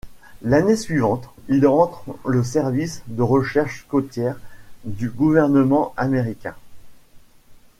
[0.41, 4.39] L’année suivante, il entre le service de recherche côtière
[4.83, 6.55] du gouvernement américain.